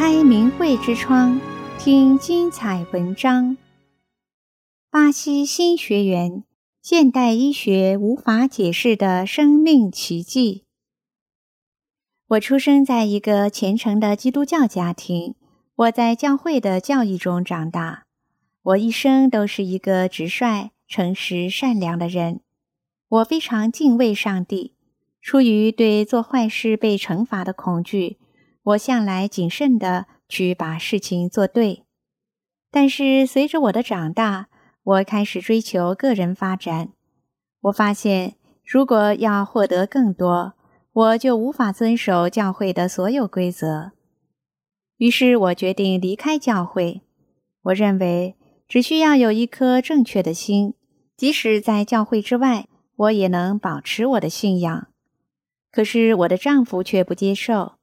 [0.00, 1.38] 开明慧之窗，
[1.78, 3.58] 听精彩文章。
[4.90, 6.42] 巴西新学员，
[6.80, 10.64] 现代医学无法解释的生命奇迹。
[12.28, 15.34] 我出生在一个虔诚的基督教家庭，
[15.74, 18.04] 我在教会的教义中长大。
[18.62, 22.40] 我一生都是一个直率、诚实、善良的人。
[23.06, 24.72] 我非常敬畏上帝，
[25.20, 28.16] 出于对做坏事被惩罚的恐惧。
[28.62, 31.84] 我向来谨慎的去把事情做对，
[32.70, 34.48] 但是随着我的长大，
[34.82, 36.92] 我开始追求个人发展。
[37.62, 40.54] 我发现，如果要获得更多，
[40.92, 43.92] 我就无法遵守教会的所有规则。
[44.98, 47.02] 于是我决定离开教会。
[47.62, 48.36] 我认为，
[48.68, 50.74] 只需要有一颗正确的心，
[51.16, 54.88] 即使在教会之外，我也能保持我的信仰。
[55.72, 57.79] 可是我的丈夫却不接受。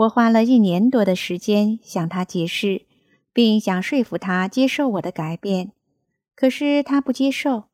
[0.00, 2.86] 我花了一年多的时间向他解释，
[3.34, 5.72] 并想说服他接受我的改变，
[6.34, 7.64] 可是他不接受。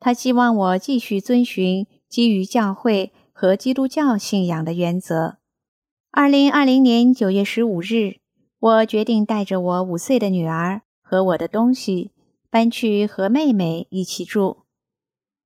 [0.00, 5.38] 他希望我继续遵循基于教会和基督教信仰的原则。
[6.10, 8.16] 二零二零年九月十五日，
[8.58, 12.10] 我决定带着我五岁的女儿和我的东西
[12.50, 14.64] 搬去和妹妹一起住。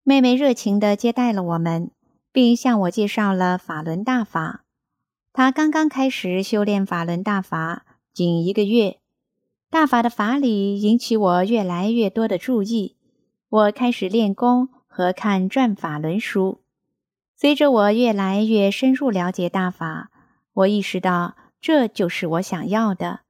[0.03, 1.91] 妹妹热情地接待了我们，
[2.33, 4.65] 并向我介绍了法轮大法。
[5.33, 8.99] 他刚刚开始修炼法轮大法，仅一个月，
[9.71, 12.97] 大法的法理引起我越来越多的注意。
[13.49, 16.63] 我开始练功和看转法轮书。
[17.37, 20.11] 随着我越来越深入了解大法，
[20.53, 23.21] 我意识到这就是我想要的，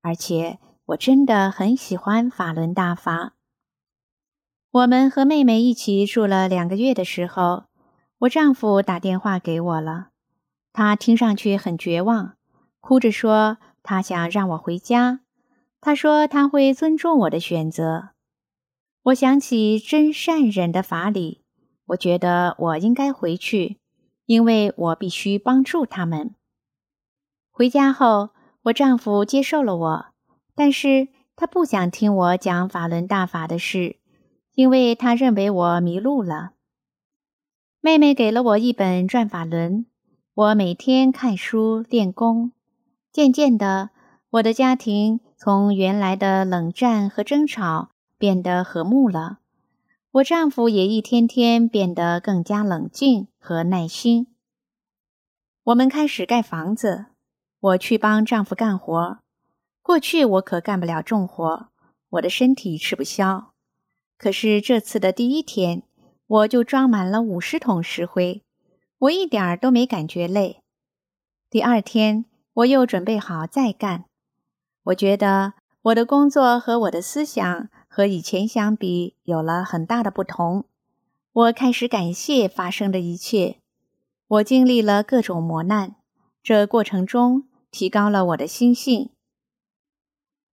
[0.00, 3.34] 而且我真的很喜欢法轮大法。
[4.70, 7.64] 我们和妹妹一起住了两个月的时候，
[8.20, 10.11] 我丈夫打电话给我了。
[10.72, 12.36] 他听上去很绝望，
[12.80, 15.20] 哭着说他想让我回家。
[15.80, 18.10] 他说他会尊重我的选择。
[19.02, 21.42] 我想起真善忍的法理，
[21.86, 23.78] 我觉得我应该回去，
[24.26, 26.34] 因为我必须帮助他们。
[27.50, 28.30] 回家后，
[28.62, 30.06] 我丈夫接受了我，
[30.54, 33.96] 但是他不想听我讲法轮大法的事，
[34.54, 36.52] 因为他认为我迷路了。
[37.80, 39.78] 妹妹给了我一本《转法轮》。
[40.34, 42.52] 我每天看书练功，
[43.12, 43.90] 渐渐的，
[44.30, 49.40] 我的家庭从原来的冷战和争吵变得和睦了。
[50.12, 54.28] 我丈夫也一天天变得更加冷静和耐心。
[55.64, 57.08] 我们开始盖房子，
[57.60, 59.18] 我去帮丈夫干活。
[59.82, 61.68] 过去我可干不了重活，
[62.08, 63.52] 我的身体吃不消。
[64.16, 65.82] 可是这次的第一天，
[66.26, 68.42] 我就装满了五十桶石灰。
[69.02, 70.62] 我一点儿都没感觉累。
[71.50, 72.24] 第二天，
[72.54, 74.04] 我又准备好再干。
[74.84, 80.66] 我觉得我的工作和我的思想和以前相比有了很大的不同。
[81.32, 83.56] 我开始感谢发生的一切。
[84.28, 85.96] 我经历了各种磨难，
[86.40, 89.10] 这过程中提高了我的心性。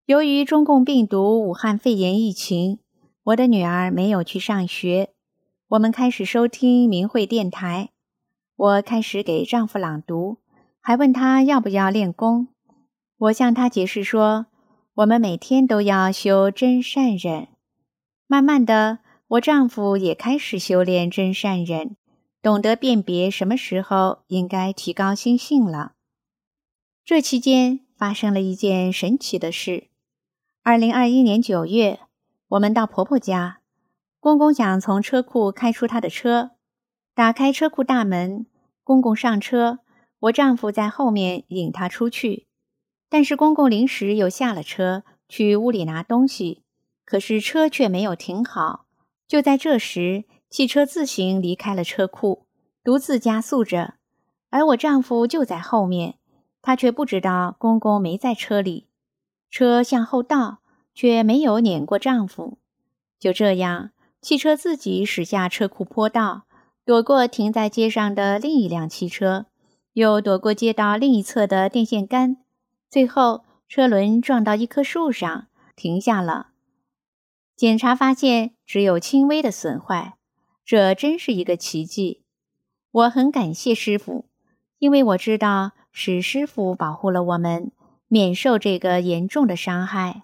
[0.08, 2.80] 由于中共病毒武汉肺炎疫情，
[3.26, 5.14] 我的女儿没有去上学。
[5.68, 7.92] 我们开始收听明慧电台。
[8.60, 10.40] 我开始给丈夫朗读，
[10.82, 12.50] 还问他要不要练功。
[13.18, 14.48] 我向他解释说，
[14.96, 17.48] 我们每天都要修真善忍。
[18.28, 19.00] 慢慢的，
[19.30, 21.96] 我丈夫也开始修炼真善忍，
[22.42, 25.94] 懂得辨别什么时候应该提高心性了。
[27.06, 29.88] 这期间发生了一件神奇的事。
[30.64, 32.02] 二零二一年九月，
[32.50, 33.62] 我们到婆婆家，
[34.20, 36.52] 公公想从车库开出他的车。
[37.14, 38.46] 打开车库大门，
[38.84, 39.80] 公公上车，
[40.20, 42.48] 我丈夫在后面引他出去。
[43.10, 46.64] 但是公公临时又下了车，去屋里拿东西，
[47.04, 48.86] 可是车却没有停好。
[49.28, 52.46] 就在这时，汽车自行离开了车库，
[52.84, 53.96] 独自加速着，
[54.50, 56.16] 而我丈夫就在后面，
[56.62, 58.88] 他却不知道公公没在车里。
[59.50, 60.60] 车向后倒，
[60.94, 62.60] 却没有碾过丈夫。
[63.20, 63.92] 就这样，
[64.22, 66.44] 汽车自己驶下车库坡道。
[66.90, 69.46] 躲过停在街上的另一辆汽车，
[69.94, 72.38] 又躲过街道另一侧的电线杆，
[72.90, 76.48] 最后车轮撞到一棵树上，停下了。
[77.56, 80.16] 检查发现只有轻微的损坏，
[80.66, 82.24] 这真是一个奇迹。
[82.90, 84.26] 我很感谢师傅，
[84.80, 87.72] 因为我知道是师傅保护了我们，
[88.08, 90.24] 免受这个严重的伤害。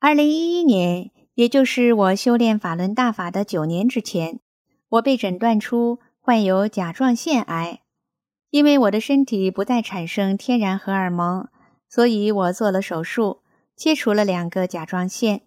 [0.00, 4.40] 二零一一年，也就是我修炼法轮大法的九年之前。
[4.94, 7.80] 我被诊断出患有甲状腺癌，
[8.50, 11.48] 因为我的身体不再产生天然荷尔蒙，
[11.88, 13.42] 所以我做了手术，
[13.76, 15.42] 切除了两个甲状腺。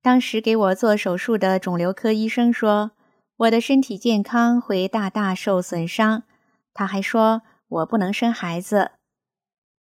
[0.00, 2.92] 当时给我做手术的肿瘤科医生说，
[3.38, 6.22] 我的身体健康会大大受损伤。
[6.72, 8.92] 他还说我不能生孩子。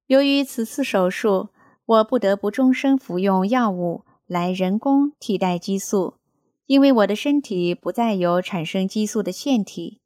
[0.06, 1.48] 由于此次手术，
[1.86, 6.18] 我不得不终生服用药物来人工替代激素，
[6.66, 10.00] 因为我的身体不再有产生激素的腺体。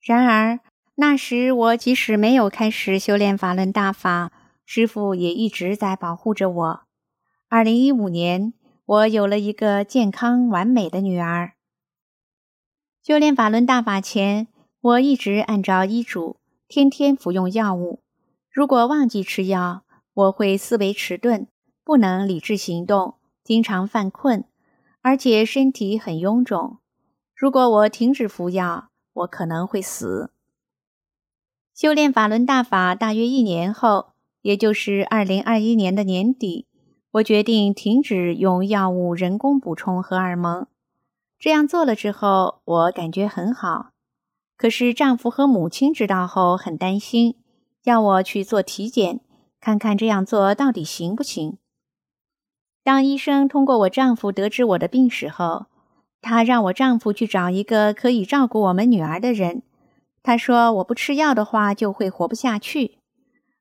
[0.00, 0.60] 然而，
[0.96, 4.32] 那时我即使没有开始修炼法轮大法，
[4.64, 6.80] 师父也一直在保护着我。
[7.48, 8.52] 二零一五年，
[8.84, 11.52] 我有了一个健康完美的女儿。
[13.02, 14.48] 修炼法轮大法前，
[14.80, 16.36] 我一直按照医嘱，
[16.68, 18.00] 天天服用药物。
[18.50, 19.84] 如果忘记吃药，
[20.14, 21.46] 我会思维迟钝，
[21.84, 24.44] 不能理智行动，经常犯困，
[25.02, 26.78] 而且身体很臃肿。
[27.34, 30.32] 如果我停止服药，我可能会死。
[31.74, 34.12] 修炼法轮大法大约一年后，
[34.42, 36.66] 也就是二零二一年的年底，
[37.12, 40.66] 我决定停止用药物人工补充荷尔蒙。
[41.38, 43.90] 这样做了之后，我感觉很好。
[44.56, 47.36] 可是丈夫和母亲知道后很担心，
[47.82, 49.20] 要我去做体检。
[49.58, 51.58] 看看这样做到底行不行？
[52.84, 55.66] 当医生通过我丈夫得知我的病史后，
[56.20, 59.62] 他让我丈夫去找一个可以照顾我们女儿的人。
[60.22, 62.98] 他说我不吃药的话就会活不下去。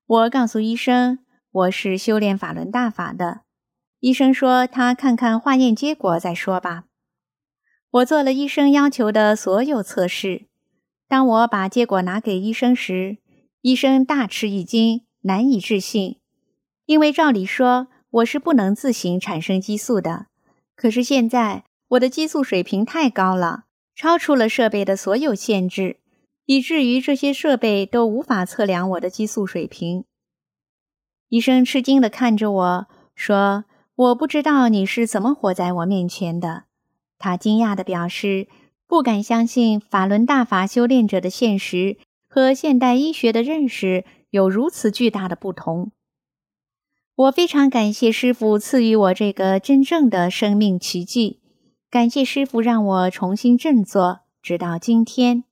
[0.06, 1.20] 我告诉医生
[1.52, 3.42] 我是修炼法轮大法的。
[4.00, 6.86] 医生说他看看化验结果再说吧。
[7.92, 10.48] 我做了医生要求的所有测试。
[11.08, 13.18] 当我把结果拿给医生时，
[13.62, 15.02] 医生大吃一惊。
[15.24, 16.20] 难以置信，
[16.88, 20.28] 因为照理说我是不能自行产生激素的。
[20.76, 23.64] 可是现在我的激素水平太高了，
[23.96, 25.98] 超出了设备的所有限制，
[26.46, 30.06] 以至于这些设备都无法测量我的激素水平。
[31.30, 33.66] 医生吃惊地看着我说
[33.96, 36.64] ：“我不知道你是怎么活在我面前的。”
[37.18, 38.48] 他惊讶地表示，
[38.88, 41.98] 不敢相信法轮大法修炼者的现实
[42.28, 44.04] 和现代医学的认识。
[44.32, 45.92] 有如此巨大的不同，
[47.22, 51.40] 我非常感谢师父赐予我这个真正的生命奇迹，
[51.88, 55.44] 感谢师父让我重新振作，直到今天。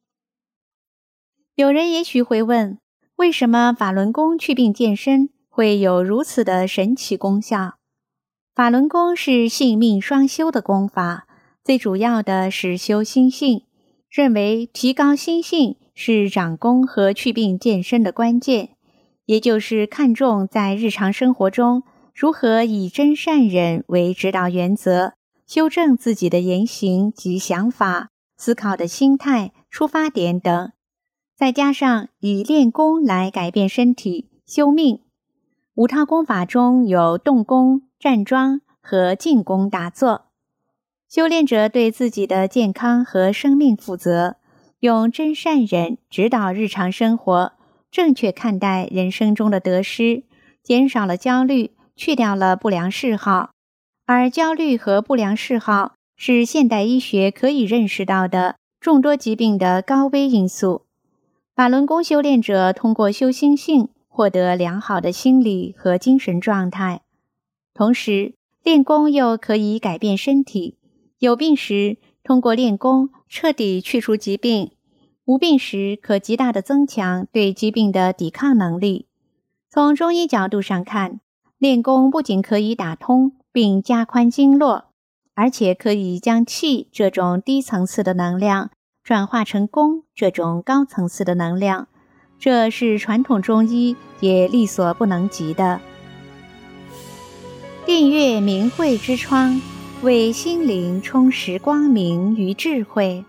[1.53, 2.79] 有人也许会问，
[3.17, 7.75] 为什么法轮功祛病健身会有如此的神奇功效？
[8.55, 11.27] 法轮功是性命双修的功法，
[11.63, 13.65] 最主要的是修心性，
[14.09, 15.75] 认为提高心性。
[16.01, 18.69] 是长功和祛病健身的关键，
[19.29, 21.83] 也就是看重在日常生活中
[22.15, 25.13] 如何以真善忍为指导原则，
[25.45, 30.71] 修正自己的言行及想法、思考的心态、出发点等，
[31.37, 35.01] 再加上以练功来改变身体、修命。
[35.75, 40.25] 五套功法中有动功、站桩和静功打坐，
[41.07, 44.37] 修炼者对自己的健康和生命负责。
[44.79, 47.53] 用真善忍指导日常生活，
[47.91, 50.23] 正确看待人生中的得失，
[50.63, 53.49] 减少了焦虑，去掉了不良嗜好。
[54.05, 60.85] 而焦虑和不良嗜好是现代医学可以认识到的众多疾病的高危因素。
[61.55, 67.01] 法轮功修炼者通过修心性，获得良好的心理和精神状态，
[67.73, 68.33] 同时
[68.63, 70.77] 练功又可以改变身体。
[71.19, 74.71] 有病时，通过练功彻底去除疾病，
[75.29, 79.05] 无病时可极大的增强对疾病的抵抗能力。
[79.69, 81.19] 从中医角度上看，
[81.59, 84.85] 练功不仅可以打通并加宽经络，
[85.35, 88.71] 而且可以将气这种低层次的能量
[89.03, 91.87] 转化成功这种高层次的能量，
[92.39, 95.79] 这是传统中医也力所不能及的。
[97.85, 99.61] 订阅明慧之窗。
[100.01, 103.25] 为心灵充实光明与智慧。